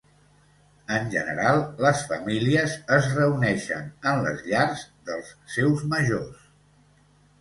[0.95, 6.43] En general, les famílies es reuneixen en les llars dels seus majors.